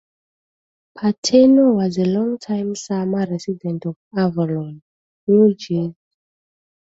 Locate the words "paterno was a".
0.97-2.05